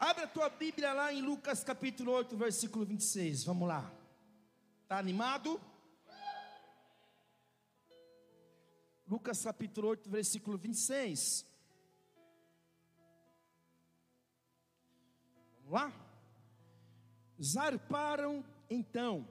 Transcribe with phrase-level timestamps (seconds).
[0.00, 3.44] Abre a tua Bíblia lá em Lucas capítulo 8, versículo 26.
[3.44, 3.92] Vamos lá.
[4.82, 5.60] Está animado?
[9.06, 11.44] Lucas capítulo 8, versículo 26.
[15.64, 15.92] Vamos lá?
[17.38, 19.28] Zarparam então.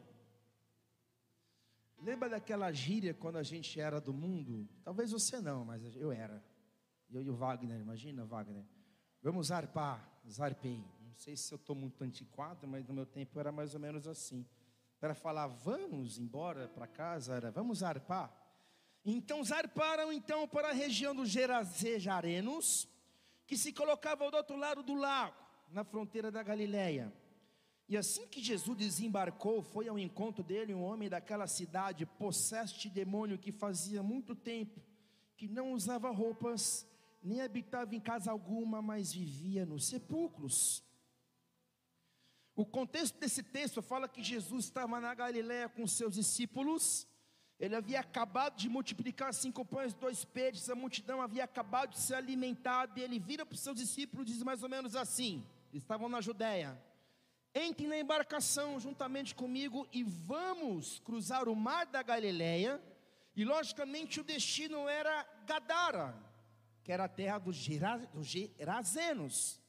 [1.99, 4.69] Lembra daquela gíria quando a gente era do mundo?
[4.83, 6.45] Talvez você não, mas eu era.
[7.09, 8.63] Eu e o Wagner, imagina, Wagner.
[9.21, 10.83] Vamos zarpar, zarpei.
[11.01, 14.07] Não sei se eu estou muito antiquado, mas no meu tempo era mais ou menos
[14.07, 14.45] assim.
[14.99, 18.33] Para falar, vamos embora para casa, era vamos zarpar.
[19.05, 22.87] Então zarparam então para a região dos Gerazejarenos,
[23.47, 25.35] que se colocava do outro lado do lago,
[25.71, 27.13] na fronteira da Galileia.
[27.87, 32.89] E assim que Jesus desembarcou, foi ao encontro dele um homem daquela cidade, possesso de
[32.89, 34.79] demônio, que fazia muito tempo
[35.39, 36.85] que não usava roupas
[37.21, 40.83] nem habitava em casa alguma, mas vivia nos sepulcros.
[42.55, 47.07] O contexto desse texto fala que Jesus estava na Galiléia com seus discípulos,
[47.59, 52.15] ele havia acabado de multiplicar cinco pães, dois peixes, a multidão havia acabado de ser
[52.15, 56.07] alimentada, e ele vira para os seus discípulos e diz mais ou menos assim: estavam
[56.07, 56.81] na Judéia,
[57.53, 62.81] entrem na embarcação juntamente comigo e vamos cruzar o mar da Galiléia,
[63.35, 66.15] e logicamente o destino era Gadara,
[66.89, 69.61] que era a terra dos, Gerazenos.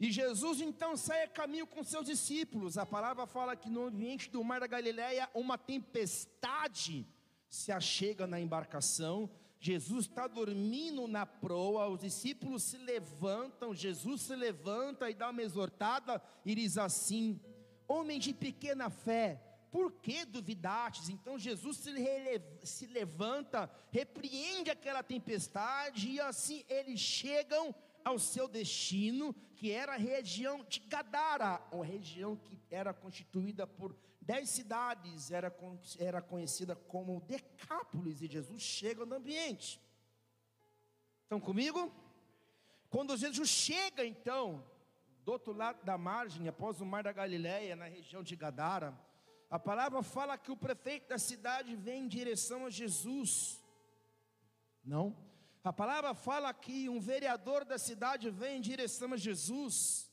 [0.00, 2.78] E Jesus então sai a caminho com seus discípulos.
[2.78, 7.06] A palavra fala que no ambiente do mar da Galileia, uma tempestade
[7.50, 9.30] se achega na embarcação.
[9.60, 15.42] Jesus está dormindo na proa, os discípulos se levantam, Jesus se levanta e dá uma
[15.42, 17.38] exortada e diz assim:
[17.86, 19.38] Homem de pequena fé,
[19.70, 21.08] por que duvidastes?
[21.08, 21.78] Então Jesus
[22.62, 27.74] se, levanta, repreende aquela tempestade, e assim eles chegam
[28.04, 33.94] ao seu destino, que era a região de Gadara, uma região que era constituída por
[34.20, 35.54] dez cidades, era,
[35.98, 39.80] era conhecida como Decápolis, e Jesus chega no ambiente.
[41.22, 41.92] Estão comigo?
[42.88, 44.64] Quando Jesus chega então,
[45.24, 48.98] do outro lado da margem, após o mar da Galileia, na região de Gadara,
[49.50, 53.62] a palavra fala que o prefeito da cidade vem em direção a Jesus.
[54.84, 55.16] Não.
[55.64, 60.10] A palavra fala que um vereador da cidade vem em direção a Jesus.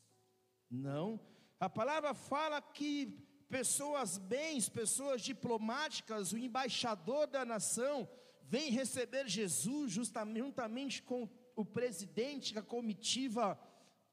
[0.70, 1.20] Não.
[1.60, 8.10] A palavra fala que pessoas bens, pessoas diplomáticas, o embaixador da nação
[8.44, 13.60] vem receber Jesus juntamente com o presidente, a comitiva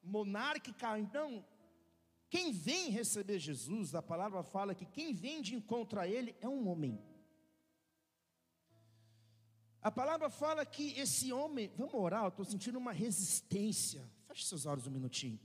[0.01, 0.97] monárquica.
[0.99, 1.45] Então,
[2.33, 6.49] quem vem receber Jesus, a palavra fala que quem vem de encontro a Ele é
[6.49, 6.99] um homem.
[9.79, 14.09] A palavra fala que esse homem, vamos orar, eu estou sentindo uma resistência.
[14.25, 15.39] Feche seus olhos um minutinho.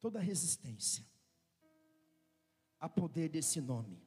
[0.00, 1.06] Toda resistência
[2.80, 4.02] a poder desse nome,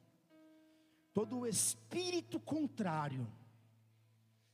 [1.14, 3.26] todo o espírito contrário,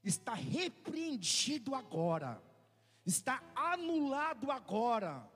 [0.05, 2.41] está repreendido agora,
[3.05, 5.29] está anulado agora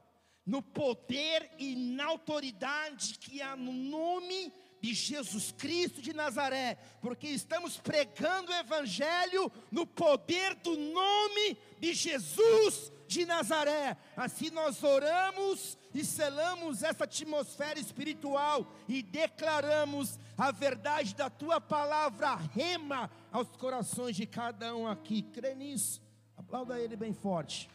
[0.45, 7.29] no poder e na autoridade que há no nome de Jesus Cristo de Nazaré, porque
[7.29, 13.97] estamos pregando o Evangelho no poder do nome de Jesus de Nazaré.
[14.17, 22.35] Assim nós oramos e selamos essa atmosfera espiritual e declaramos a verdade da tua palavra,
[22.35, 25.23] rema aos corações de cada um aqui.
[25.23, 26.03] Crê nisso,
[26.37, 27.71] aplauda ele bem forte.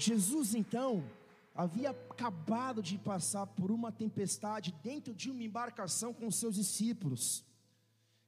[0.00, 1.04] Jesus então
[1.54, 7.44] havia acabado de passar por uma tempestade dentro de uma embarcação com seus discípulos.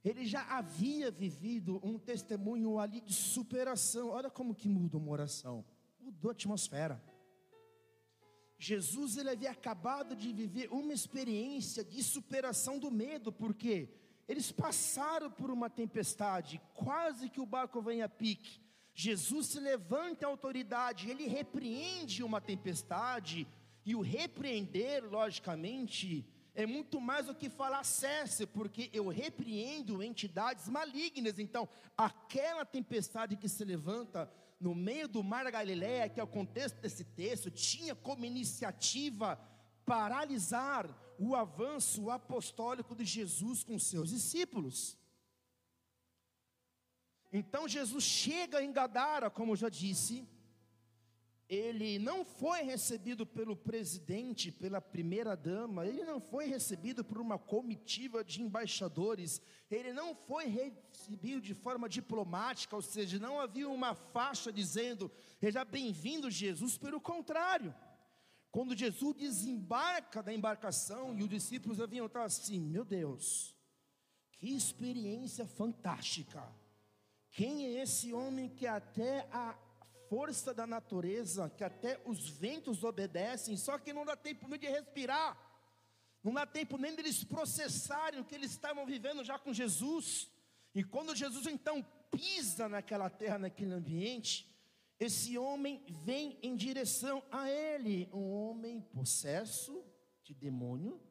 [0.03, 4.09] Ele já havia vivido um testemunho ali de superação.
[4.09, 5.65] Olha como que muda uma oração.
[5.99, 7.01] Mudou a atmosfera.
[8.59, 13.89] Jesus ele havia acabado de viver uma experiência de superação do medo, porque
[14.27, 18.62] eles passaram por uma tempestade, quase que o barco vem a pique.
[18.93, 23.47] Jesus se levanta a autoridade, ele repreende uma tempestade,
[23.85, 26.25] e o repreender, logicamente,
[26.55, 31.39] é muito mais do que falar cesse, porque eu repreendo entidades malignas.
[31.39, 31.67] Então,
[31.97, 36.79] aquela tempestade que se levanta no meio do mar da Galileia, que é o contexto
[36.79, 39.37] desse texto, tinha como iniciativa
[39.85, 40.87] paralisar
[41.19, 44.97] o avanço apostólico de Jesus com seus discípulos.
[47.33, 50.23] Então Jesus chega em Gadara, como já disse,
[51.49, 57.39] ele não foi recebido pelo presidente, pela primeira dama, ele não foi recebido por uma
[57.39, 63.95] comitiva de embaixadores, ele não foi recebido de forma diplomática, ou seja, não havia uma
[63.95, 67.73] faixa dizendo, seja bem-vindo Jesus, pelo contrário.
[68.51, 73.55] Quando Jesus desembarca da embarcação e os discípulos haviam estado assim, meu Deus,
[74.37, 76.47] que experiência fantástica.
[77.33, 79.57] Quem é esse homem que até a
[80.07, 84.67] força da natureza, que até os ventos obedecem, só que não dá tempo nem de
[84.67, 85.35] respirar,
[86.23, 90.29] não dá tempo nem deles processarem o que eles estavam vivendo já com Jesus.
[90.75, 94.47] E quando Jesus então pisa naquela terra, naquele ambiente,
[94.99, 99.83] esse homem vem em direção a ele, um homem possesso
[100.23, 101.01] de demônio,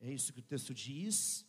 [0.00, 1.46] é isso que o texto diz,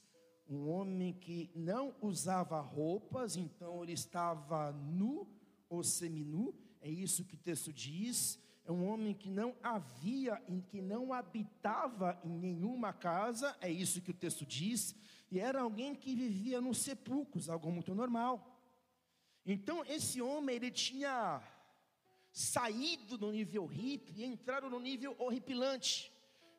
[0.50, 5.28] um homem que não usava roupas, então ele estava nu
[5.70, 8.40] ou seminu, é isso que o texto diz.
[8.66, 10.36] É um homem que não havia,
[10.68, 14.96] que não habitava em nenhuma casa, é isso que o texto diz,
[15.32, 18.60] e era alguém que vivia nos sepulcros, algo muito normal.
[19.46, 21.42] Então esse homem ele tinha
[22.32, 26.12] saído do nível hippie e entrado no nível horripilante.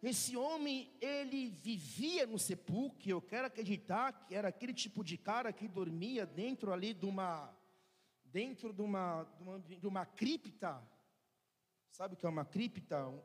[0.03, 5.53] Esse homem, ele vivia no sepulcro, eu quero acreditar que era aquele tipo de cara
[5.53, 7.55] que dormia dentro ali de uma
[8.25, 10.81] dentro de uma, de uma, de uma cripta,
[11.91, 13.09] sabe o que é uma cripta?
[13.09, 13.21] Um,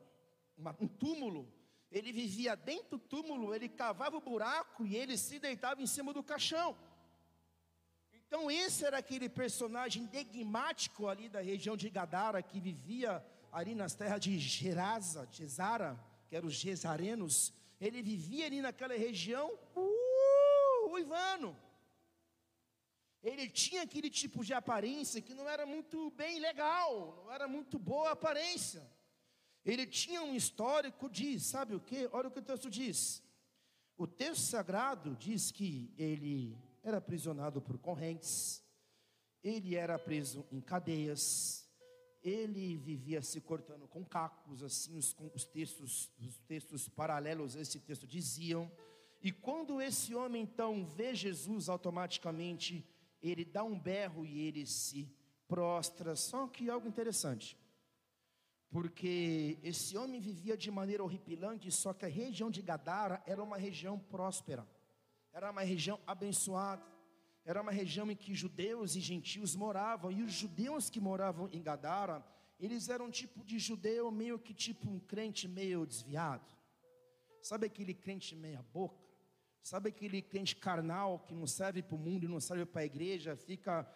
[0.56, 1.52] uma, um túmulo.
[1.90, 6.12] Ele vivia dentro do túmulo, ele cavava o buraco e ele se deitava em cima
[6.12, 6.76] do caixão.
[8.12, 13.94] Então, esse era aquele personagem enigmático ali da região de Gadara, que vivia ali nas
[13.94, 15.96] terras de Gerasa, Gesara,
[16.28, 17.52] que eram os Gesarenos.
[17.80, 21.56] Ele vivia ali naquela região, uh, uivando.
[23.22, 27.78] Ele tinha aquele tipo de aparência que não era muito bem legal, não era muito
[27.78, 28.88] boa aparência.
[29.64, 32.08] Ele tinha um histórico de, sabe o que?
[32.12, 33.22] Olha o que o texto diz.
[33.96, 38.62] O texto sagrado diz que ele era aprisionado por correntes,
[39.42, 41.65] ele era preso em cadeias,
[42.28, 47.78] ele vivia se cortando com cacos, assim os, os textos, os textos paralelos a esse
[47.78, 48.70] texto diziam.
[49.22, 52.84] E quando esse homem então vê Jesus, automaticamente
[53.22, 55.08] ele dá um berro e ele se
[55.46, 56.16] prostra.
[56.16, 57.56] Só que algo interessante,
[58.70, 63.56] porque esse homem vivia de maneira horripilante, só que a região de Gadara era uma
[63.56, 64.66] região próspera
[65.36, 66.82] era uma região abençoada,
[67.46, 71.62] era uma região em que judeus e gentios moravam, e os judeus que moravam em
[71.62, 72.26] Gadara,
[72.58, 76.44] eles eram um tipo de judeu meio que tipo um crente meio desviado.
[77.40, 79.06] Sabe aquele crente meia boca?
[79.62, 82.84] Sabe aquele crente carnal que não serve para o mundo e não serve para a
[82.84, 83.88] igreja, fica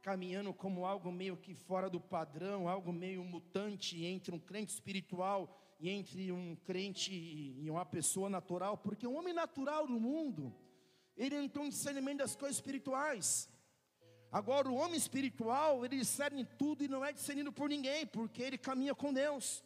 [0.00, 5.60] caminhando como algo meio que fora do padrão, algo meio mutante entre um crente espiritual
[5.78, 10.54] e entre um crente e uma pessoa natural, porque o homem natural do mundo,
[11.16, 13.48] ele tem um discernimento das coisas espirituais.
[14.30, 18.58] Agora, o homem espiritual, ele discerne tudo e não é discernido por ninguém, porque ele
[18.58, 19.62] caminha com Deus.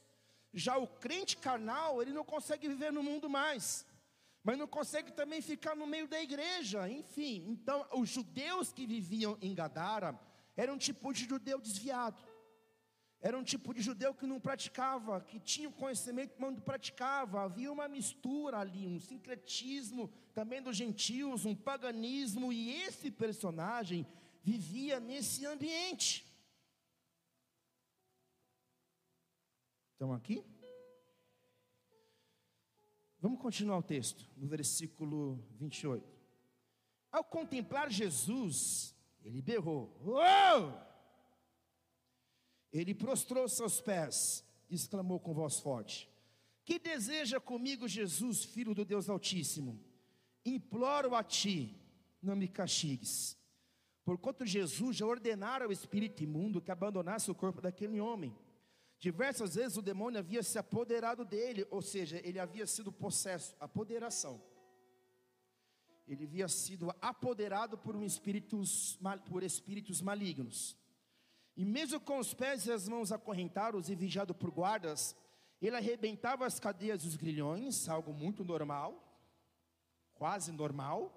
[0.52, 3.86] Já o crente carnal, ele não consegue viver no mundo mais,
[4.44, 7.46] mas não consegue também ficar no meio da igreja, enfim.
[7.48, 10.18] Então, os judeus que viviam em Gadara
[10.54, 12.22] eram um tipo de judeu desviado.
[13.20, 17.42] Era um tipo de judeu que não praticava, que tinha o conhecimento, mas não praticava.
[17.42, 24.06] Havia uma mistura ali, um sincretismo também dos gentios, um paganismo, e esse personagem
[24.42, 26.24] vivia nesse ambiente.
[29.92, 30.44] Estão aqui?
[33.20, 36.06] Vamos continuar o texto, no versículo 28.
[37.10, 40.87] Ao contemplar Jesus, ele berrou: Uou!
[42.80, 46.08] Ele prostrou seus pés, exclamou com voz forte:
[46.64, 49.80] Que deseja comigo, Jesus, filho do Deus Altíssimo?
[50.44, 51.76] Imploro a ti,
[52.22, 53.36] não me castigues.
[54.04, 58.34] Porquanto Jesus já ordenara ao espírito imundo que abandonasse o corpo daquele homem.
[58.98, 64.42] Diversas vezes o demônio havia se apoderado dele, ou seja, ele havia sido possesso, apoderação.
[66.06, 70.74] Ele havia sido apoderado por, um espíritos, por espíritos malignos.
[71.58, 75.16] E mesmo com os pés e as mãos acorrentados e vigiado por guardas,
[75.60, 78.94] ele arrebentava as cadeias dos grilhões, algo muito normal,
[80.14, 81.12] quase normal,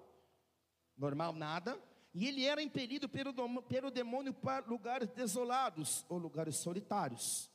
[0.98, 1.80] normal nada,
[2.12, 3.32] e ele era impelido pelo,
[3.62, 7.48] pelo demônio para lugares desolados ou lugares solitários.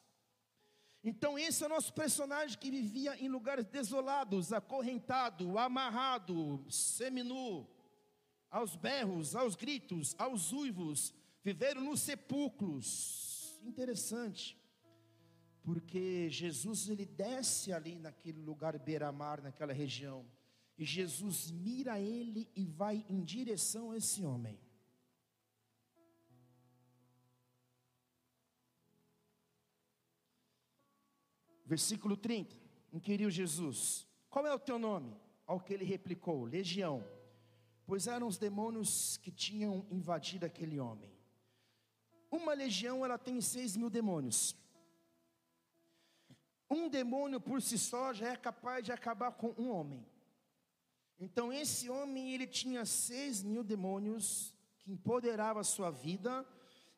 [1.03, 7.67] Então, esse é o nosso personagem que vivia em lugares desolados, acorrentado, amarrado, seminu,
[8.49, 11.13] aos berros, aos gritos, aos uivos,
[11.47, 13.57] viveram nos sepulcros.
[13.63, 14.61] Interessante,
[15.63, 20.25] porque Jesus ele desce ali naquele lugar beira-mar, naquela região,
[20.77, 24.59] e Jesus mira ele e vai em direção a esse homem.
[31.65, 32.55] Versículo 30,
[32.91, 35.15] inquiriu Jesus: Qual é o teu nome?
[35.45, 37.05] Ao que ele replicou: Legião,
[37.85, 41.16] pois eram os demônios que tinham invadido aquele homem.
[42.29, 44.55] Uma legião ela tem seis mil demônios.
[46.69, 50.05] Um demônio por si só já é capaz de acabar com um homem.
[51.19, 56.45] Então esse homem ele tinha seis mil demônios que empoderavam a sua vida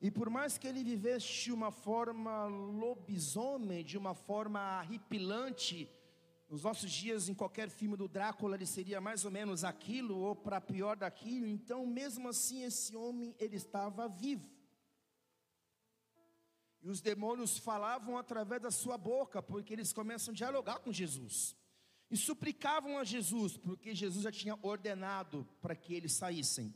[0.01, 5.89] e por mais que ele vivesse de uma forma lobisomem, de uma forma arrepilante,
[6.49, 10.35] nos nossos dias, em qualquer filme do Drácula, ele seria mais ou menos aquilo, ou
[10.35, 14.49] para pior daquilo, então mesmo assim esse homem, ele estava vivo.
[16.81, 21.55] E os demônios falavam através da sua boca, porque eles começam a dialogar com Jesus.
[22.09, 26.73] E suplicavam a Jesus, porque Jesus já tinha ordenado para que eles saíssem.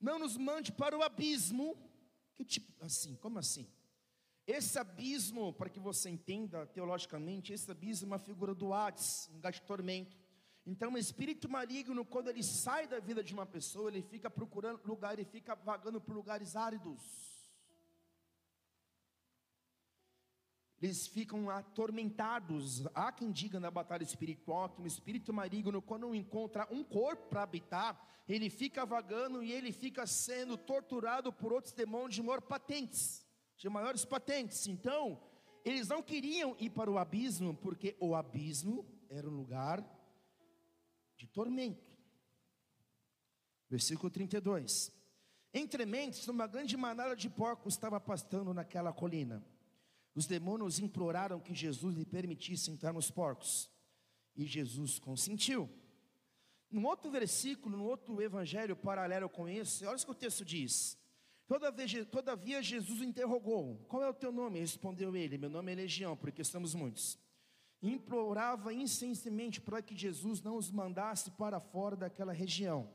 [0.00, 1.76] Não nos mande para o abismo.
[2.34, 3.16] Que tipo assim?
[3.16, 3.66] Como assim?
[4.46, 9.36] Esse abismo, para que você entenda teologicamente, esse abismo é uma figura do Hades, um
[9.36, 10.16] lugar de tormento.
[10.66, 14.80] Então, o espírito maligno, quando ele sai da vida de uma pessoa, ele fica procurando
[14.84, 17.29] lugar, ele fica vagando por lugares áridos
[20.80, 22.86] eles ficam atormentados.
[22.94, 27.42] Há quem diga na batalha espiritual que um espírito maligno, quando encontra um corpo para
[27.42, 33.26] habitar, ele fica vagando e ele fica sendo torturado por outros demônios de maior patentes,
[33.56, 34.66] de maiores patentes.
[34.66, 35.20] Então,
[35.64, 39.84] eles não queriam ir para o abismo, porque o abismo era um lugar
[41.16, 41.90] de tormento.
[43.68, 44.92] Versículo 32.
[45.52, 49.44] Entre mentes, uma grande manada de porcos estava pastando naquela colina.
[50.14, 53.70] Os demônios imploraram que Jesus lhe permitisse entrar nos porcos.
[54.36, 55.68] E Jesus consentiu.
[56.70, 60.98] Num outro versículo, no outro evangelho paralelo com esse, olha o que o texto diz.
[62.10, 64.60] Todavia, Jesus interrogou: Qual é o teu nome?
[64.60, 67.18] Respondeu ele: Meu nome é Legião, porque estamos muitos.
[67.82, 72.88] Implorava insistentemente para que Jesus não os mandasse para fora daquela região.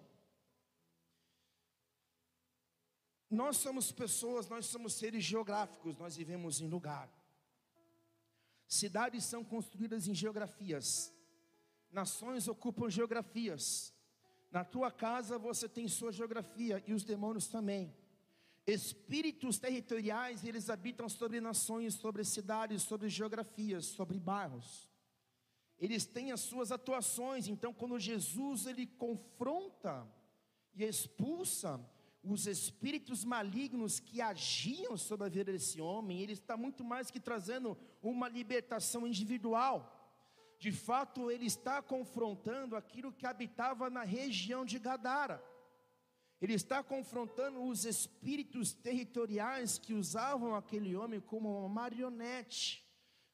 [3.30, 7.10] Nós somos pessoas, nós somos seres geográficos, nós vivemos em lugar.
[8.68, 11.14] Cidades são construídas em geografias,
[11.92, 13.94] nações ocupam geografias.
[14.52, 17.94] Na tua casa você tem sua geografia e os demônios também.
[18.66, 24.90] Espíritos territoriais, eles habitam sobre nações, sobre cidades, sobre geografias, sobre bairros.
[25.78, 30.08] Eles têm as suas atuações, então quando Jesus ele confronta
[30.74, 31.80] e expulsa
[32.26, 37.20] os espíritos malignos que agiam sobre a vida desse homem, ele está muito mais que
[37.20, 39.92] trazendo uma libertação individual.
[40.60, 45.44] De fato, ele está confrontando aquilo que habitava na região de Gadara.
[46.42, 52.85] Ele está confrontando os espíritos territoriais que usavam aquele homem como uma marionete.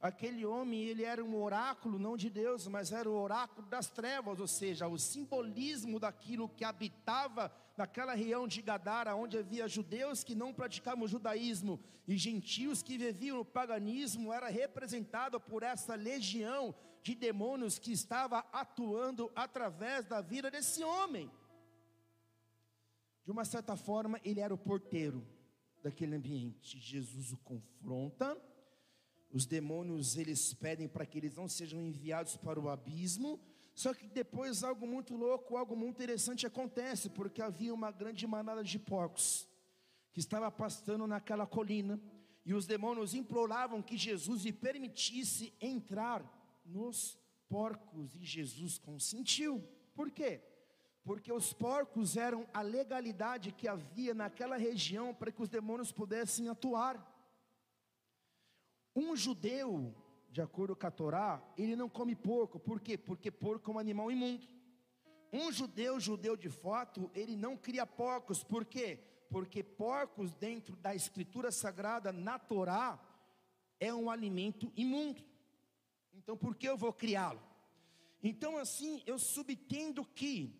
[0.01, 4.39] Aquele homem, ele era um oráculo não de Deus, mas era o oráculo das trevas,
[4.39, 10.33] ou seja, o simbolismo daquilo que habitava naquela região de Gadara, onde havia judeus que
[10.33, 16.73] não praticavam o judaísmo e gentios que viviam no paganismo, era representado por essa legião
[17.03, 21.29] de demônios que estava atuando através da vida desse homem.
[23.23, 25.23] De uma certa forma, ele era o porteiro
[25.83, 26.79] daquele ambiente.
[26.79, 28.35] Jesus o confronta
[29.33, 33.39] os demônios eles pedem para que eles não sejam enviados para o abismo.
[33.73, 38.63] Só que depois algo muito louco, algo muito interessante acontece, porque havia uma grande manada
[38.63, 39.47] de porcos
[40.11, 41.99] que estava pastando naquela colina,
[42.45, 46.21] e os demônios imploravam que Jesus lhe permitisse entrar
[46.65, 49.63] nos porcos, e Jesus consentiu.
[49.93, 50.41] Por quê?
[51.03, 56.49] Porque os porcos eram a legalidade que havia naquela região para que os demônios pudessem
[56.49, 57.10] atuar.
[58.95, 59.93] Um judeu,
[60.29, 62.97] de acordo com a Torá, ele não come porco, por quê?
[62.97, 64.47] Porque porco é um animal imundo.
[65.31, 68.99] Um judeu, judeu de fato, ele não cria porcos, por quê?
[69.29, 72.99] Porque porcos, dentro da escritura sagrada, na Torá,
[73.79, 75.23] é um alimento imundo.
[76.13, 77.41] Então, por que eu vou criá-lo?
[78.21, 80.53] Então, assim, eu subtendo que,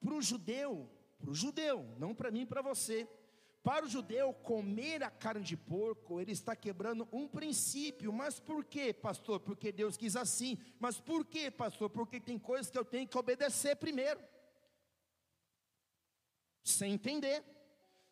[0.00, 3.08] para o judeu, para o judeu, não para mim, para você,
[3.62, 8.12] para o judeu, comer a carne de porco, ele está quebrando um princípio.
[8.12, 9.38] Mas por quê, pastor?
[9.40, 10.58] Porque Deus quis assim.
[10.78, 11.90] Mas por quê, pastor?
[11.90, 14.18] Porque tem coisas que eu tenho que obedecer primeiro.
[16.64, 17.44] Sem entender.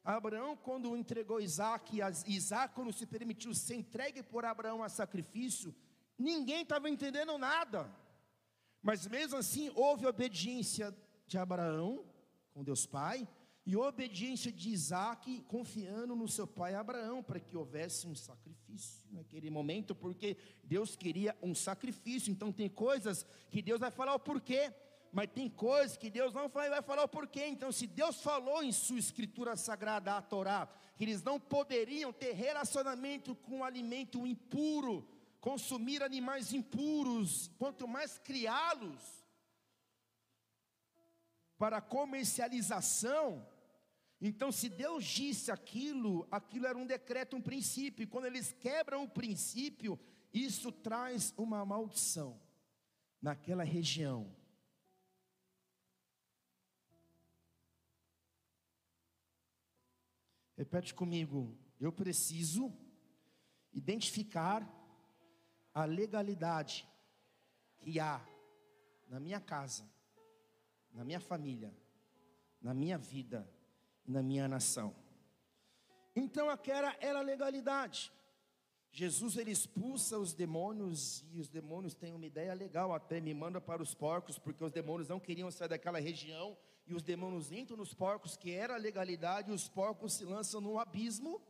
[0.05, 5.75] Abraão, quando entregou Isaac, Isaac, quando se permitiu ser entregue por Abraão a sacrifício,
[6.19, 7.91] ninguém estava entendendo nada.
[8.83, 12.05] Mas mesmo assim, houve obediência de Abraão
[12.53, 13.29] com Deus Pai,
[13.69, 19.51] e obediência de Isaac, confiando no seu pai Abraão, para que houvesse um sacrifício naquele
[19.51, 22.31] momento, porque Deus queria um sacrifício.
[22.31, 24.73] Então, tem coisas que Deus vai falar o porquê,
[25.13, 27.45] mas tem coisas que Deus não vai falar o porquê.
[27.45, 32.33] Então, se Deus falou em sua escritura sagrada, a Torá, que eles não poderiam ter
[32.33, 35.07] relacionamento com alimento impuro,
[35.43, 39.19] consumir animais impuros, quanto mais criá-los
[41.59, 43.47] para comercialização,
[44.21, 49.05] então, se Deus disse aquilo, aquilo era um decreto, um princípio, e quando eles quebram
[49.05, 49.99] o princípio,
[50.35, 52.41] isso traz uma maldição
[53.23, 54.35] naquela região.
[60.57, 62.77] Repete comigo, eu preciso
[63.73, 64.69] identificar
[65.73, 66.89] a legalidade
[67.77, 68.21] que há
[69.07, 69.89] na minha casa,
[70.93, 71.73] na minha família,
[72.61, 73.49] na minha vida
[74.09, 74.97] na minha nação.
[76.17, 78.11] Então aquela era a legalidade.
[78.91, 83.61] Jesus ele expulsa os demônios e os demônios têm uma ideia legal até me manda
[83.61, 87.77] para os porcos porque os demônios não queriam sair daquela região e os demônios entram
[87.77, 91.41] nos porcos que era a legalidade e os porcos se lançam no abismo.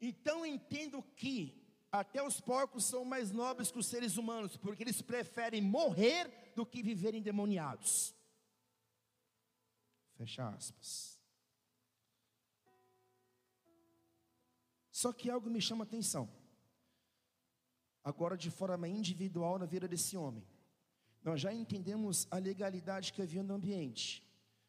[0.00, 5.00] Então entendo que até os porcos são mais nobres que os seres humanos porque eles
[5.00, 8.14] preferem morrer do que viver endemoniados.
[10.16, 11.17] Fecha aspas.
[15.00, 16.28] Só que algo me chama atenção.
[18.02, 20.44] Agora, de forma individual, na vida desse homem,
[21.22, 24.26] nós já entendemos a legalidade que havia no ambiente,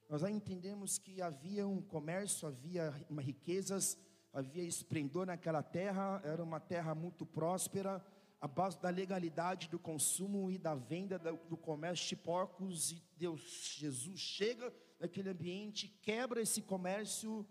[0.07, 3.97] nós já entendemos que havia um comércio, havia uma riquezas,
[4.31, 8.05] havia esplendor naquela terra, era uma terra muito próspera,
[8.39, 13.73] a base da legalidade do consumo e da venda do comércio de porcos, e Deus,
[13.79, 17.47] Jesus chega naquele ambiente, quebra esse comércio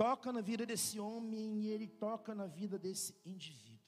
[0.00, 3.86] toca na vida desse homem e ele toca na vida desse indivíduo.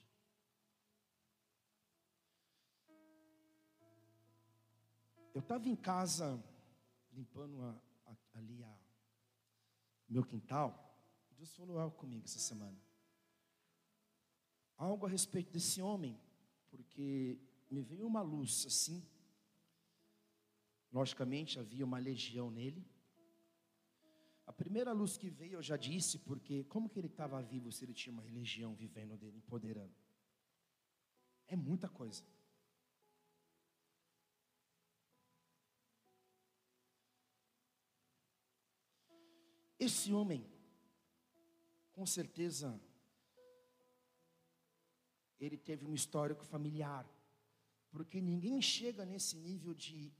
[5.33, 6.39] Eu estava em casa,
[7.11, 8.77] limpando a, a, ali a,
[10.07, 10.95] meu quintal,
[11.31, 12.79] Deus falou algo comigo essa semana.
[14.77, 16.15] Algo a respeito desse homem,
[16.69, 17.39] porque
[17.71, 19.03] me veio uma luz assim.
[20.91, 22.87] Logicamente havia uma legião nele.
[24.53, 27.83] A primeira luz que veio, eu já disse, porque como que ele estava vivo se
[27.83, 29.91] ele tinha uma religião vivendo dele, empoderando?
[31.47, 32.23] É muita coisa.
[39.79, 40.47] Esse homem,
[41.91, 42.79] com certeza,
[45.39, 47.09] ele teve um histórico familiar,
[47.89, 50.13] porque ninguém chega nesse nível de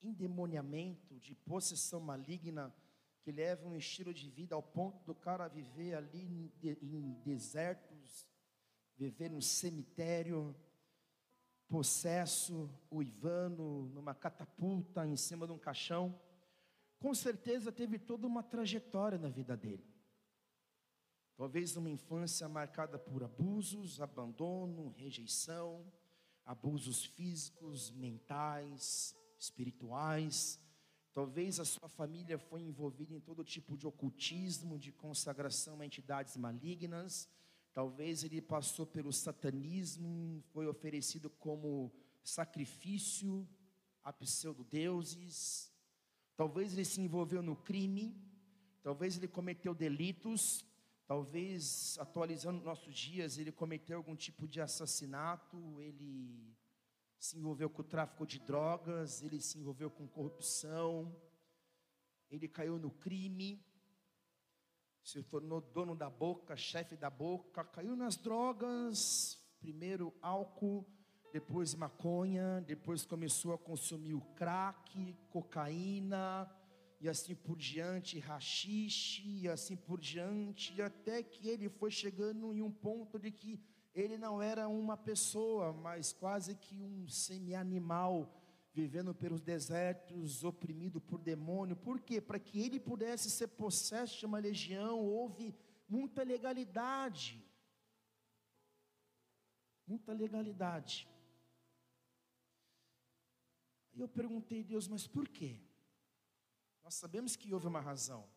[0.00, 2.74] endemoniamento, de possessão maligna
[3.22, 8.26] que leva um estilo de vida ao ponto do cara viver ali em desertos,
[8.96, 10.56] viver no cemitério,
[11.68, 16.18] possesso, uivando, numa catapulta em cima de um caixão.
[16.98, 19.86] Com certeza teve toda uma trajetória na vida dele.
[21.36, 25.90] Talvez uma infância marcada por abusos, abandono, rejeição,
[26.44, 30.60] abusos físicos, mentais, espirituais
[31.12, 36.36] Talvez a sua família foi envolvida em todo tipo de ocultismo, de consagração a entidades
[36.36, 37.28] malignas.
[37.72, 41.92] Talvez ele passou pelo satanismo, foi oferecido como
[42.22, 43.48] sacrifício
[44.02, 45.72] a pseudodeuses.
[46.36, 48.16] Talvez ele se envolveu no crime.
[48.82, 50.64] Talvez ele cometeu delitos.
[51.06, 55.80] Talvez, atualizando nossos dias, ele cometeu algum tipo de assassinato.
[55.80, 56.56] Ele
[57.20, 61.14] se envolveu com o tráfico de drogas, ele se envolveu com corrupção,
[62.30, 63.62] ele caiu no crime,
[65.04, 70.86] se tornou dono da boca, chefe da boca, caiu nas drogas, primeiro álcool,
[71.30, 76.50] depois maconha, depois começou a consumir o crack, cocaína,
[77.02, 82.62] e assim por diante, rachixe, e assim por diante, até que ele foi chegando em
[82.62, 83.60] um ponto de que
[83.94, 88.32] ele não era uma pessoa, mas quase que um semi-animal,
[88.72, 91.76] vivendo pelos desertos, oprimido por demônio.
[91.76, 92.20] Por quê?
[92.20, 95.54] Para que ele pudesse ser possesso de uma legião, houve
[95.88, 97.44] muita legalidade.
[99.86, 101.08] Muita legalidade.
[103.92, 105.60] E eu perguntei a Deus, mas por quê?
[106.84, 108.28] Nós sabemos que houve uma razão.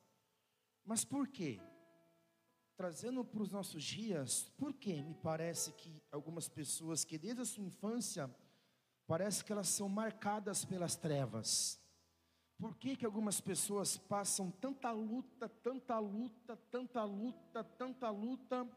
[0.84, 1.62] Mas por quê?
[2.76, 7.46] Trazendo para os nossos dias, por que me parece que algumas pessoas que desde a
[7.46, 8.30] sua infância
[9.06, 11.80] parece que elas são marcadas pelas trevas?
[12.58, 18.68] Por que, que algumas pessoas passam tanta luta, tanta luta, tanta luta, tanta luta?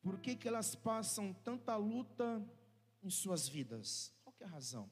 [0.00, 2.44] Por que, que elas passam tanta luta
[3.02, 4.14] em suas vidas?
[4.22, 4.90] Qual é a razão?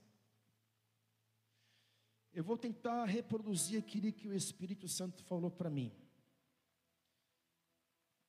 [2.32, 5.90] Eu vou tentar reproduzir aquilo que o Espírito Santo falou para mim.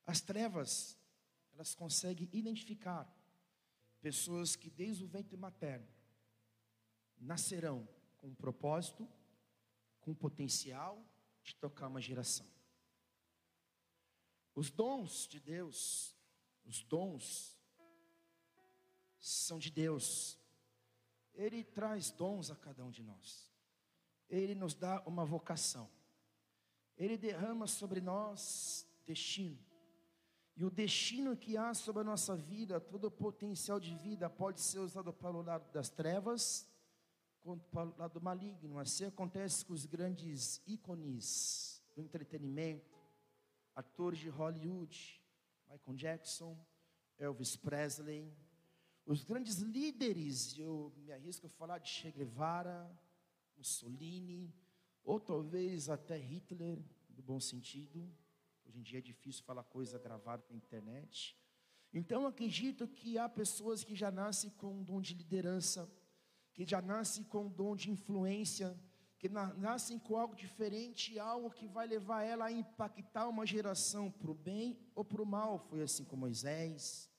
[0.08, 0.98] As trevas,
[1.52, 3.06] elas conseguem identificar
[4.00, 5.86] pessoas que desde o ventre materno
[7.18, 9.06] nascerão com um propósito,
[10.00, 11.04] com potencial
[11.44, 12.46] de tocar uma geração.
[14.54, 16.16] Os dons de Deus,
[16.64, 17.54] os dons
[19.18, 20.38] são de Deus.
[21.34, 23.52] Ele traz dons a cada um de nós.
[24.30, 25.90] Ele nos dá uma vocação.
[26.96, 29.67] Ele derrama sobre nós destino.
[30.58, 34.60] E o destino que há sobre a nossa vida, todo o potencial de vida pode
[34.60, 36.68] ser usado para o lado das trevas,
[37.40, 38.76] quanto para o lado maligno.
[38.76, 42.98] Assim acontece com os grandes ícones do entretenimento,
[43.72, 45.22] atores de Hollywood,
[45.70, 46.58] Michael Jackson,
[47.16, 48.36] Elvis Presley,
[49.06, 52.90] os grandes líderes, eu me arrisco a falar de Che Guevara,
[53.56, 54.52] Mussolini,
[55.04, 58.12] ou talvez até Hitler, no bom sentido,
[58.68, 61.34] Hoje em dia é difícil falar coisa gravada na internet.
[61.90, 65.90] Então acredito que há pessoas que já nascem com um dom de liderança,
[66.52, 68.78] que já nascem com um dom de influência,
[69.16, 74.10] que na, nascem com algo diferente, algo que vai levar ela a impactar uma geração
[74.10, 75.58] para o bem ou para o mal.
[75.70, 77.10] Foi assim com Moisés,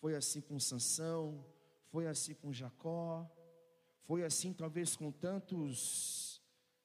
[0.00, 1.42] foi assim com Sansão,
[1.88, 3.26] foi assim com Jacó,
[4.02, 6.42] foi assim talvez com tantos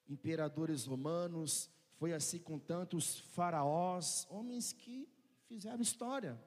[0.08, 5.06] imperadores romanos, foi assim com tantos faraós, homens que
[5.50, 6.42] fizeram história.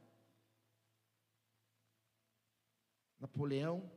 [3.21, 3.93] Napoleão,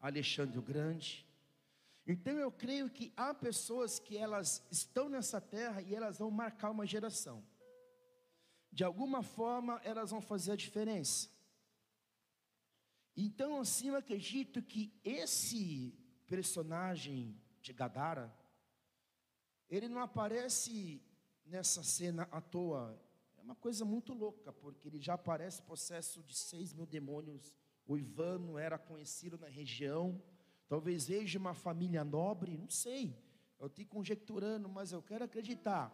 [0.00, 1.24] Alexandre o Grande.
[2.04, 6.70] Então eu creio que há pessoas que elas estão nessa terra e elas vão marcar
[6.70, 7.46] uma geração.
[8.72, 11.30] De alguma forma elas vão fazer a diferença.
[13.16, 18.34] Então assim eu acredito que esse personagem de Gadara,
[19.68, 21.02] ele não aparece
[21.44, 23.00] nessa cena à toa.
[23.36, 27.54] É uma coisa muito louca, porque ele já aparece possesso de seis mil demônios.
[27.86, 30.22] O Ivano era conhecido na região.
[30.68, 33.16] Talvez veja uma família nobre, não sei.
[33.58, 35.92] Eu estou conjecturando, mas eu quero acreditar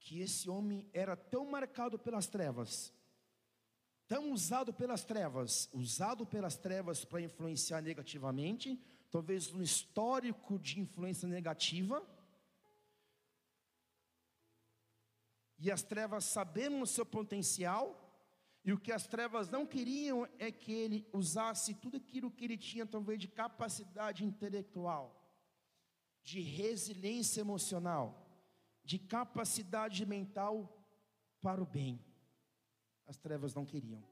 [0.00, 2.92] que esse homem era tão marcado pelas trevas,
[4.08, 11.28] tão usado pelas trevas, usado pelas trevas para influenciar negativamente, talvez um histórico de influência
[11.28, 12.06] negativa.
[15.58, 17.96] E as trevas sabendo o seu potencial,
[18.64, 22.56] e o que as trevas não queriam é que ele usasse tudo aquilo que ele
[22.56, 25.18] tinha, talvez, de capacidade intelectual,
[26.22, 28.26] de resiliência emocional,
[28.84, 30.54] de capacidade mental
[31.40, 32.04] para o bem.
[33.06, 34.02] As trevas não queriam.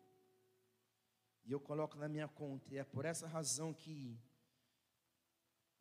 [1.45, 4.19] E eu coloco na minha conta, e é por essa razão que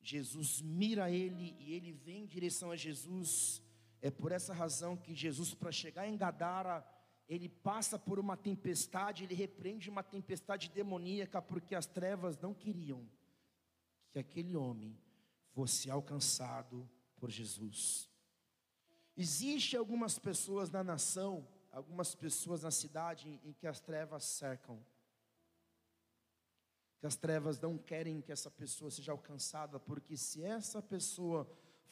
[0.10, 3.62] Jesus mira ele e ele vem em direção a Jesus.
[4.02, 6.88] É por essa razão que Jesus, para chegar em Gadara,
[7.28, 13.06] ele passa por uma tempestade, ele repreende uma tempestade demoníaca, porque as trevas não queriam
[14.10, 14.98] que aquele homem
[15.52, 18.10] fosse alcançado por Jesus.
[19.18, 24.82] Existe algumas pessoas na nação, algumas pessoas na cidade em que as trevas cercam
[27.00, 31.48] que as trevas não querem que essa pessoa seja alcançada, porque se essa pessoa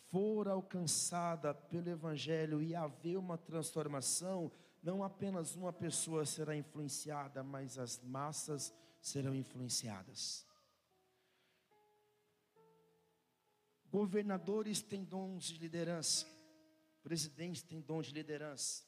[0.10, 7.78] for alcançada pelo Evangelho e haver uma transformação, não apenas uma pessoa será influenciada, mas
[7.78, 10.46] as massas serão influenciadas.
[13.89, 16.28] Governadores têm dons de liderança,
[17.02, 18.84] presidentes têm dom de liderança.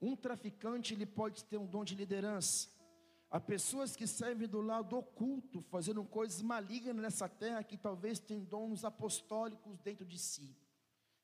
[0.00, 2.68] Um traficante ele pode ter um dom de liderança.
[3.30, 8.42] Há pessoas que servem do lado oculto, fazendo coisas malignas nessa terra, que talvez tenham
[8.42, 10.56] dons apostólicos dentro de si,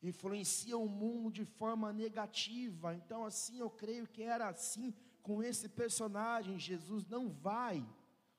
[0.02, 2.94] influenciam o mundo de forma negativa.
[2.94, 6.58] Então, assim, eu creio que era assim com esse personagem.
[6.58, 7.82] Jesus não vai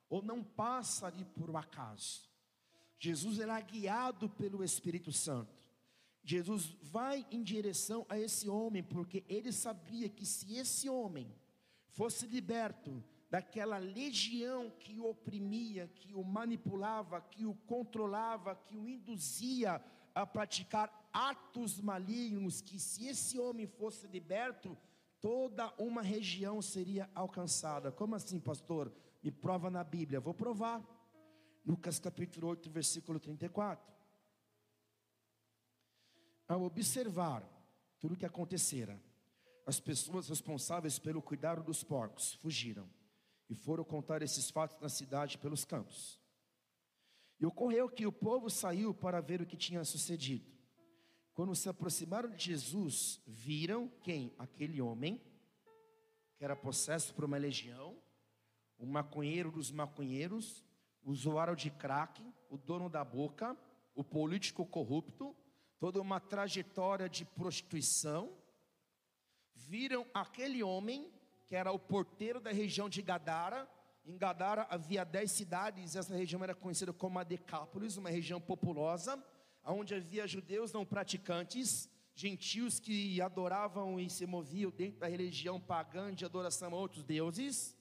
[0.08, 2.30] ou não passa ali por um acaso.
[3.00, 5.54] Jesus era guiado pelo Espírito Santo.
[6.24, 11.32] Jesus vai em direção a esse homem, porque ele sabia que se esse homem
[11.90, 13.04] fosse liberto,
[13.36, 20.26] daquela legião que o oprimia, que o manipulava, que o controlava, que o induzia a
[20.26, 24.78] praticar atos malignos que, se esse homem fosse liberto,
[25.20, 27.92] toda uma região seria alcançada.
[27.92, 28.90] Como assim, pastor?
[29.22, 30.22] Me prova na Bíblia.
[30.22, 30.82] Vou provar.
[31.66, 33.94] Lucas capítulo 8, versículo 34.
[36.48, 37.44] Ao observar
[38.00, 38.98] tudo o que acontecera,
[39.66, 42.88] as pessoas responsáveis pelo cuidado dos porcos fugiram
[43.50, 46.20] e foram contar esses fatos na cidade pelos campos.
[47.40, 50.56] E ocorreu que o povo saiu para ver o que tinha sucedido.
[51.34, 54.34] Quando se aproximaram de Jesus, viram quem?
[54.40, 55.22] Aquele homem,
[56.38, 58.02] que era possesso por uma legião,
[58.78, 60.64] o maconheiro dos maconheiros,
[61.04, 63.56] o usuário de crack, o dono da boca,
[63.94, 65.36] o político corrupto,
[65.80, 68.34] toda uma trajetória de prostituição.
[69.54, 71.12] Viram aquele homem,
[71.48, 73.68] que era o porteiro da região de Gadara,
[74.06, 79.24] em Gadara havia dez cidades, essa região era conhecida como a Decápolis, uma região populosa,
[79.66, 86.14] onde havia judeus não praticantes, gentios que adoravam e se moviam dentro da religião pagã
[86.14, 87.76] de adoração a outros deuses,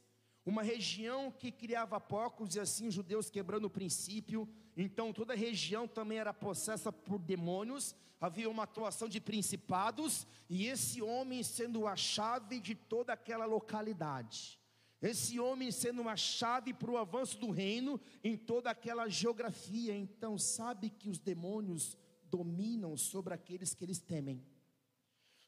[0.44, 5.36] uma região que criava porcos e assim os judeus quebrando o princípio, então toda a
[5.36, 11.86] região também era possessa por demônios, havia uma atuação de principados, e esse homem sendo
[11.86, 14.60] a chave de toda aquela localidade.
[15.00, 20.38] Esse homem sendo uma chave para o avanço do reino em toda aquela geografia, então
[20.38, 21.96] sabe que os demônios
[22.30, 24.42] dominam sobre aqueles que eles temem.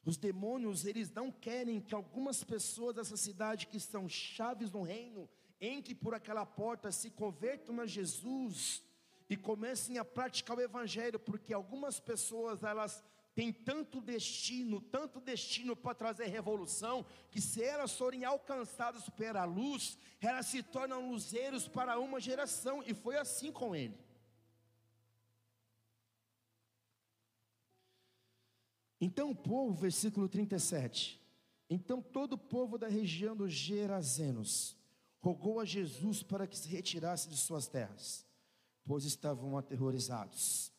[0.07, 5.27] Os demônios, eles não querem que algumas pessoas dessa cidade que são chaves no reino,
[5.59, 8.81] entrem por aquela porta, se convertam a Jesus
[9.29, 13.03] e comecem a praticar o evangelho, porque algumas pessoas elas
[13.35, 19.97] tem tanto destino, tanto destino para trazer revolução, que se elas forem alcançadas pela luz,
[20.21, 24.06] elas se tornam luzeiros para uma geração, e foi assim com ele.
[28.99, 31.21] Então o povo, versículo 37.
[31.69, 34.75] Então todo o povo da região dos Gerazenos
[35.19, 38.25] rogou a Jesus para que se retirasse de suas terras,
[38.85, 40.71] pois estavam aterrorizados.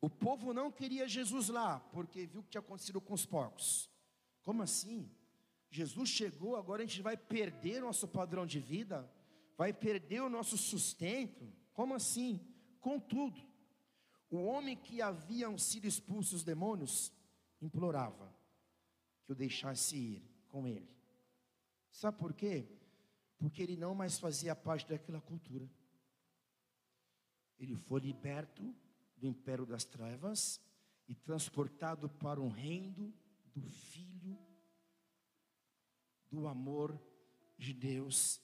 [0.00, 3.90] O povo não queria Jesus lá, porque viu o que tinha acontecido com os porcos.
[4.42, 5.10] Como assim?
[5.70, 9.10] Jesus chegou, agora a gente vai perder nosso padrão de vida?
[9.56, 11.52] Vai perder o nosso sustento?
[11.72, 12.40] Como assim?
[12.80, 13.40] Contudo,
[14.30, 17.10] o homem que haviam sido expulsos os demônios
[17.60, 18.34] implorava
[19.24, 20.94] que o deixasse ir com ele.
[21.90, 22.68] Sabe por quê?
[23.38, 25.68] Porque ele não mais fazia parte daquela cultura.
[27.58, 28.74] Ele foi liberto
[29.16, 30.60] do império das trevas
[31.08, 33.12] e transportado para um reino
[33.54, 34.38] do Filho
[36.30, 37.00] do amor
[37.56, 38.40] de Deus,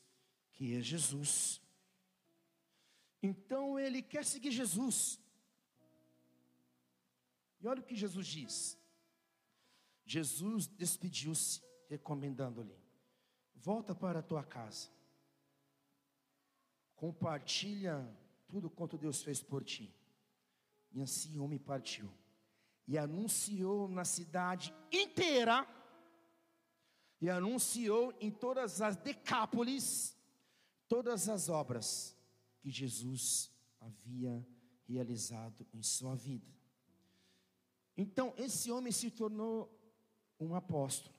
[0.52, 1.60] que é Jesus.
[3.22, 5.20] Então ele quer seguir Jesus.
[7.60, 8.81] E olha o que Jesus diz.
[10.04, 12.76] Jesus despediu-se, recomendando-lhe:
[13.54, 14.88] Volta para a tua casa,
[16.96, 18.08] compartilha
[18.48, 19.94] tudo quanto Deus fez por ti.
[20.92, 22.12] E assim o homem partiu.
[22.86, 25.66] E anunciou na cidade inteira,
[27.20, 30.16] e anunciou em todas as decápolis,
[30.88, 32.16] todas as obras
[32.60, 34.46] que Jesus havia
[34.88, 36.46] realizado em sua vida.
[37.96, 39.81] Então, esse homem se tornou
[40.44, 41.14] um apóstolo.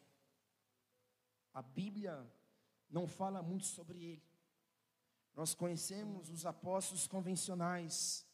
[1.54, 2.26] A Bíblia
[2.90, 4.34] não fala muito sobre ele.
[5.36, 8.26] Nós conhecemos os apóstolos convencionais,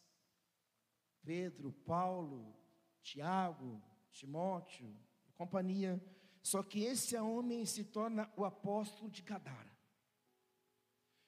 [1.24, 2.56] Pedro, Paulo,
[3.02, 4.94] Tiago, Timóteo
[5.28, 6.02] e companhia.
[6.42, 9.72] Só que esse homem se torna o apóstolo de Gadara.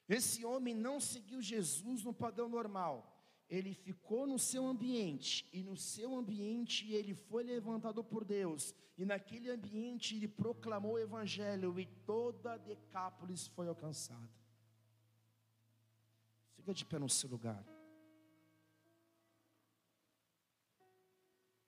[0.08, 3.11] Esse homem não seguiu Jesus no padrão normal.
[3.56, 9.04] Ele ficou no seu ambiente, e no seu ambiente ele foi levantado por Deus, e
[9.04, 14.26] naquele ambiente ele proclamou o Evangelho, e toda Decápolis foi alcançada.
[16.54, 17.62] Fica de pé no seu lugar.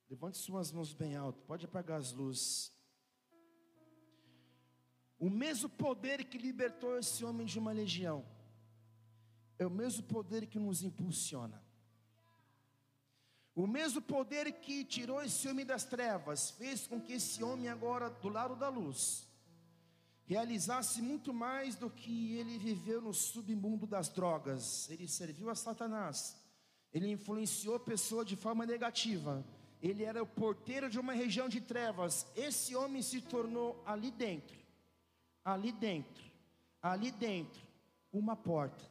[0.09, 2.73] Levante suas mãos bem alto, pode apagar as luzes.
[5.19, 8.25] O mesmo poder que libertou esse homem de uma legião,
[9.59, 11.63] é o mesmo poder que nos impulsiona.
[13.55, 18.11] O mesmo poder que tirou esse homem das trevas, fez com que esse homem, agora
[18.11, 19.29] do lado da luz,
[20.25, 24.91] realizasse muito mais do que ele viveu no submundo das drogas.
[24.91, 26.37] Ele serviu a Satanás,
[26.93, 29.45] ele influenciou a pessoa de forma negativa
[29.85, 32.27] ele era o porteiro de uma região de trevas.
[32.35, 34.57] Esse homem se tornou ali dentro,
[35.45, 36.25] ali dentro,
[36.81, 37.61] ali dentro,
[38.11, 38.83] uma porta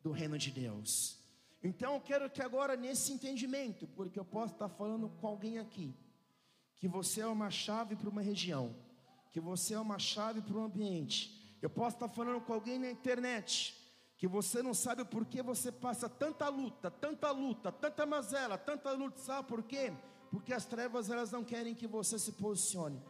[0.00, 1.18] do reino de Deus.
[1.64, 5.96] Então eu quero que agora, nesse entendimento, porque eu posso estar falando com alguém aqui,
[6.76, 8.76] que você é uma chave para uma região,
[9.30, 11.58] que você é uma chave para um ambiente.
[11.62, 13.74] Eu posso estar falando com alguém na internet,
[14.18, 18.92] que você não sabe o porquê você passa tanta luta, tanta luta, tanta mazela, tanta
[18.92, 19.90] luta, sabe por quê?
[20.30, 23.02] Porque as trevas elas não querem que você se posicione.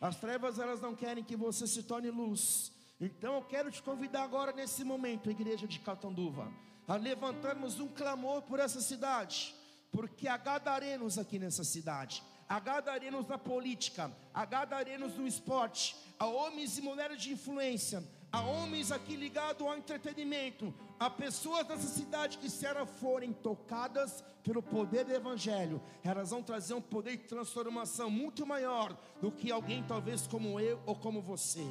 [0.00, 2.72] As trevas elas não querem que você se torne luz.
[3.00, 6.52] Então eu quero te convidar agora nesse momento, igreja de Catanduva,
[6.90, 9.54] a levantarmos um clamor por essa cidade,
[9.92, 16.26] porque há gadarenos aqui nessa cidade, há gadarenos na política, há gadarenos no esporte, há
[16.26, 22.38] homens e mulheres de influência, há homens aqui ligados ao entretenimento, há pessoas nessa cidade
[22.38, 27.28] que, se elas forem tocadas pelo poder do Evangelho, elas vão trazer um poder de
[27.28, 31.64] transformação muito maior do que alguém, talvez como eu ou como você.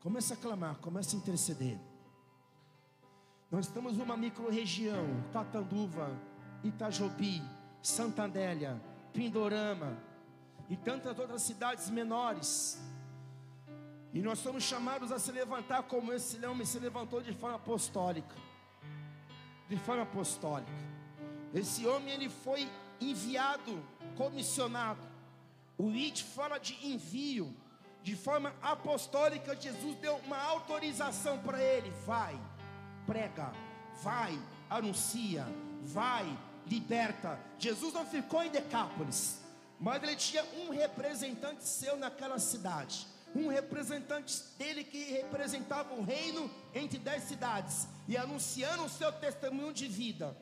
[0.00, 1.91] Comece a clamar, comece a interceder.
[3.52, 6.10] Nós estamos numa micro-região, Catanduva,
[6.64, 7.42] Itajobi,
[7.82, 8.80] Santa Adélia,
[9.12, 9.94] Pindorama
[10.70, 12.82] e tantas outras cidades menores.
[14.10, 18.34] E nós somos chamados a se levantar como esse homem se levantou de forma apostólica.
[19.68, 20.72] De forma apostólica.
[21.52, 22.66] Esse homem ele foi
[22.98, 23.84] enviado,
[24.16, 25.06] comissionado.
[25.76, 27.54] O IT fala de envio.
[28.02, 32.40] De forma apostólica, Jesus deu uma autorização para ele: vai
[33.06, 33.52] prega,
[34.02, 34.38] vai,
[34.68, 35.46] anuncia,
[35.82, 36.26] vai,
[36.66, 37.38] liberta.
[37.58, 39.40] Jesus não ficou em Decápolis,
[39.78, 46.50] mas ele tinha um representante seu naquela cidade, um representante dele que representava o reino
[46.74, 50.36] entre dez cidades e anunciando o seu testemunho de vida.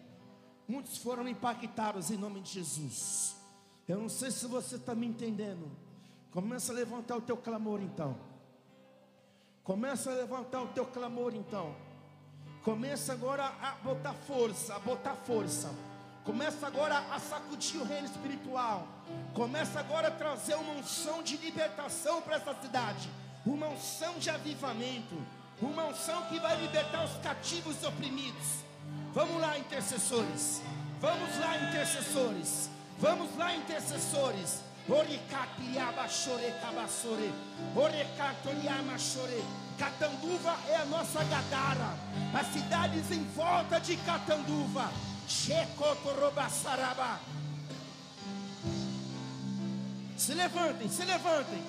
[0.66, 3.36] Muitos foram impactados em nome de Jesus.
[3.88, 5.70] Eu não sei se você está me entendendo.
[6.30, 8.16] Começa a levantar o teu clamor então.
[9.64, 11.74] Começa a levantar o teu clamor então.
[12.62, 15.70] Começa agora a botar força, a botar força.
[16.24, 18.86] Começa agora a sacudir o reino espiritual.
[19.34, 23.08] Começa agora a trazer uma unção de libertação para essa cidade.
[23.46, 25.16] Uma unção de avivamento.
[25.62, 28.64] Uma unção que vai libertar os cativos e oprimidos.
[29.14, 30.60] Vamos lá, intercessores.
[31.00, 32.70] Vamos lá, intercessores.
[32.98, 34.60] Vamos lá, intercessores.
[34.86, 37.32] Oricatiriaba chore cabassore.
[37.74, 39.42] Orecatoriama chore.
[39.80, 41.94] Catanduva é a nossa Gadara,
[42.34, 44.92] as cidades em volta de Catanduva,
[45.26, 47.18] Checotorobassaraba.
[50.18, 51.62] Se levantem, se levantem.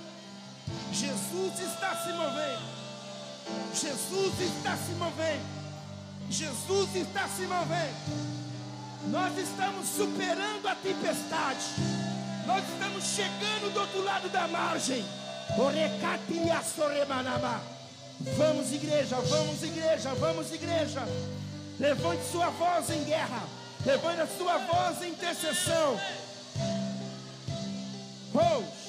[0.91, 2.81] Jesus está se movendo.
[3.73, 5.61] Jesus está se movendo.
[6.29, 8.51] Jesus está se movendo.
[9.09, 11.63] Nós estamos superando a tempestade.
[12.45, 15.05] Nós estamos chegando do outro lado da margem.
[15.57, 17.79] Orecatiria soremanaba.
[18.37, 21.01] Vamos, igreja, vamos, igreja, vamos, igreja.
[21.79, 23.43] Levante sua voz em guerra.
[23.85, 25.99] Levante a sua voz em intercessão.
[28.33, 28.80] Oh.